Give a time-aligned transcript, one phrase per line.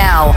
[0.00, 0.32] now,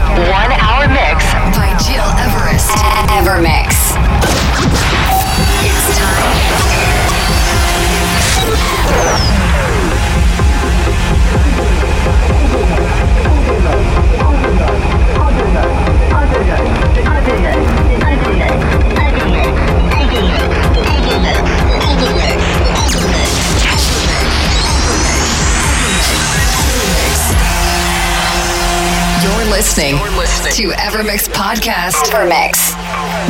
[29.76, 31.94] listening, You're listening to Evermix Podcast.
[32.12, 32.74] Evermix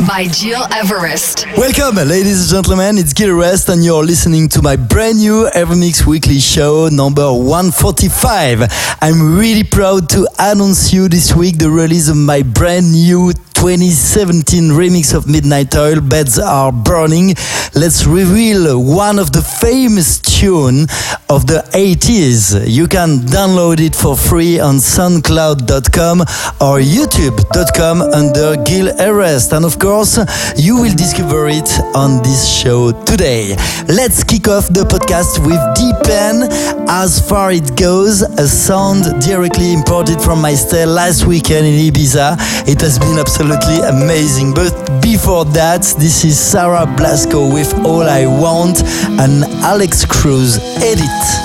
[0.07, 1.47] by Gil Everest.
[1.57, 2.99] Welcome, ladies and gentlemen.
[2.99, 8.61] It's Gil Everest, and you're listening to my brand new Evermix Weekly Show number 145.
[9.01, 13.31] I'm really proud to announce you this week the release of my brand new
[13.65, 17.33] 2017 remix of Midnight Oil, Beds Are Burning.
[17.73, 20.85] Let's reveal one of the famous tune
[21.29, 22.69] of the 80s.
[22.69, 26.21] You can download it for free on soundcloud.com
[26.61, 29.51] or youtube.com under Gil Everest.
[29.51, 30.19] And of course,
[30.55, 33.55] you will discover it on this show today.
[33.87, 36.53] Let's kick off the podcast with Deepen.
[36.87, 42.37] As far it goes, a sound directly imported from my stay last weekend in Ibiza.
[42.69, 43.54] It has been absolutely
[43.87, 44.53] amazing.
[44.53, 48.83] But before that, this is Sarah Blasko with All I Want
[49.19, 51.44] and Alex Cruz Edit.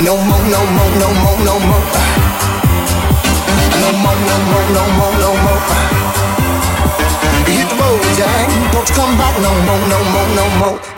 [0.00, 1.84] No more, no more, no more, no more.
[3.80, 5.62] No more, no more, no more, no more.
[7.46, 8.72] Hit the road, Jack.
[8.72, 10.97] Don't come back no more, no more, no more.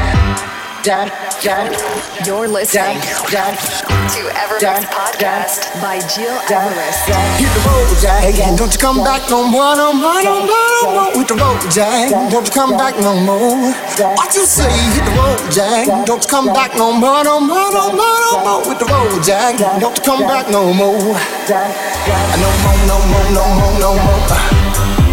[0.83, 1.11] dad.
[2.25, 3.53] You're listening Dad, dad,
[4.13, 7.09] to Evermix Podcast by Gil Everest.
[7.37, 8.57] Hit the road, Jack.
[8.57, 11.61] Don't you come back no more, no more, no more, no more with the road,
[11.71, 12.09] Jack.
[12.31, 13.73] Don't you come back no more.
[14.15, 14.69] What you say?
[14.93, 15.87] Hit the road, Jack.
[16.05, 19.23] Don't you come back no more, no more, no more, no more with the road,
[19.23, 19.57] Jack.
[19.79, 20.97] Don't you come back no more.
[20.97, 21.15] No
[22.61, 24.21] more, no more, no more, no more.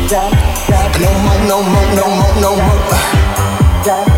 [0.09, 4.18] No more, no more, no more, no more.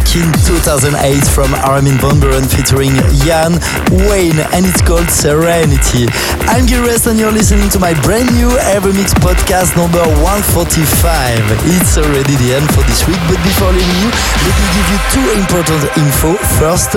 [0.00, 2.94] Back in 2008 from Armin van Buuren featuring
[3.26, 3.58] Jan
[4.08, 6.06] Vayne and it's called Serenity.
[6.48, 11.42] I'm Gil Everest and you're listening to my brand new Evermix podcast number 145.
[11.74, 14.10] It's already the end for this week, but before leaving you,
[14.46, 16.38] let me give you two important info.
[16.62, 16.92] First,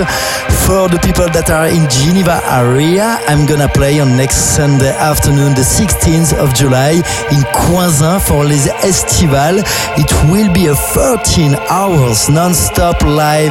[0.64, 5.58] for the people that are in Geneva area, I'm gonna play on next Sunday afternoon,
[5.58, 7.04] the 16th of July
[7.34, 9.64] in Coisin for Les Estivales.
[9.98, 13.04] It will be a 13 hours non-stop top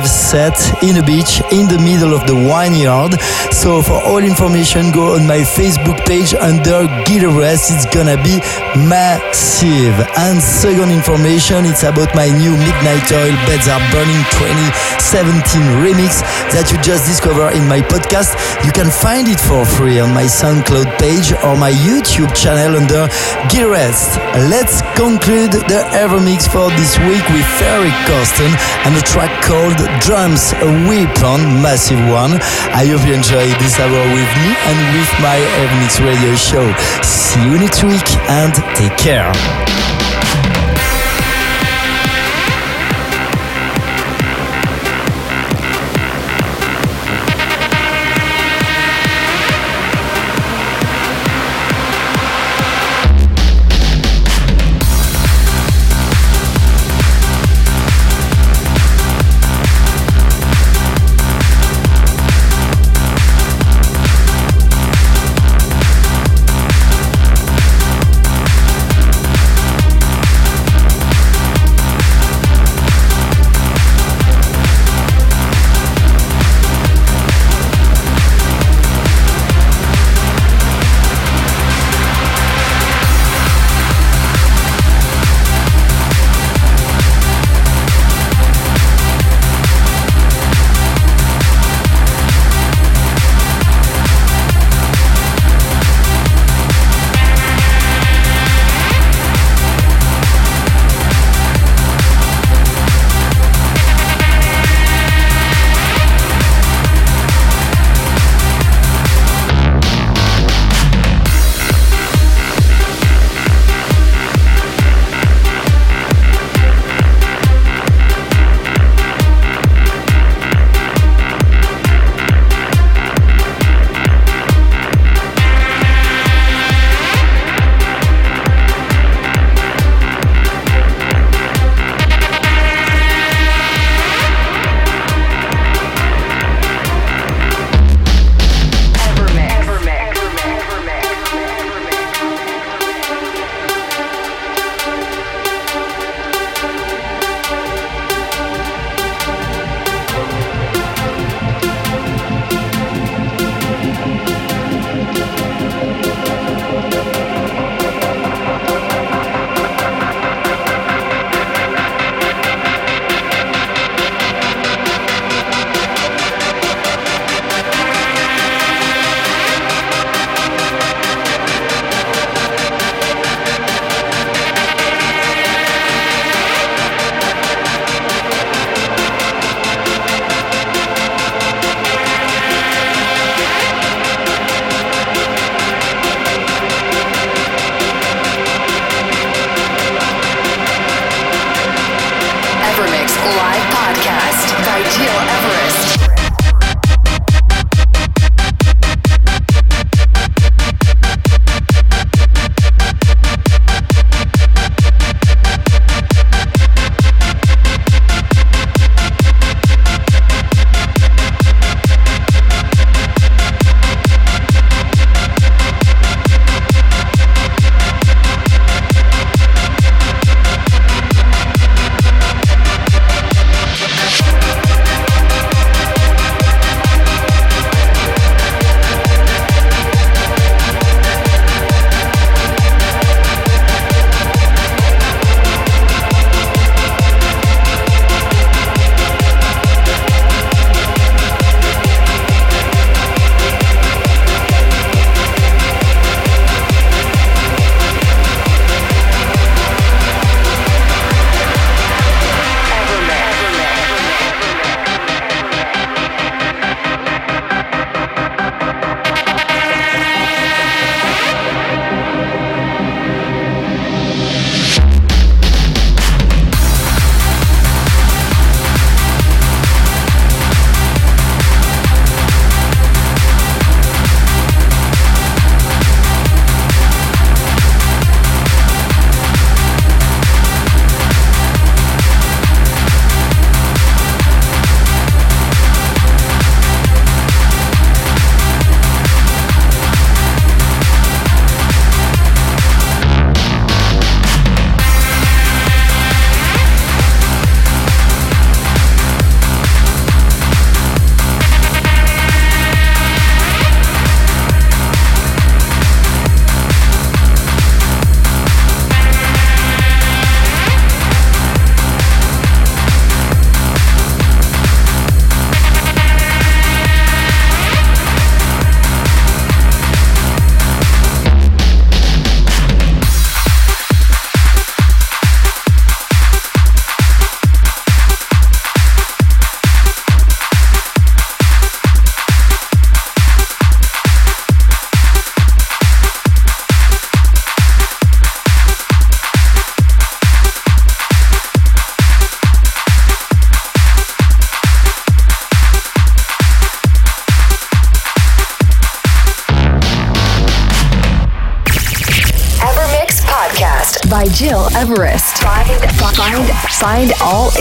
[0.02, 3.18] live set in a beach in the middle of the vineyard.
[3.52, 7.70] So for all information, go on my Facebook page under Everest.
[7.70, 8.40] It's gonna be
[8.74, 9.94] massive.
[10.16, 16.22] And second information, it's about my new Midnight Oil Beds Are Burning 2017 remix
[16.54, 18.34] that you just discovered in my podcast.
[18.64, 23.08] You can find it for free on my SoundCloud page or my YouTube channel under
[23.50, 24.18] Everest.
[24.50, 28.50] Let's conclude the Evermix for this week with Ferry Corsten
[28.86, 32.32] and track track called Drums, a weapon, massive one.
[32.72, 36.72] I hope you enjoyed this hour with me and with my Evermix radio show.
[37.02, 39.81] See you next week and take care.